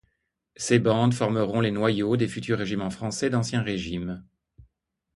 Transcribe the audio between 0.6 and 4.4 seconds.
bandes formeront les noyaux des futurs régiments français d'Ancien Régime.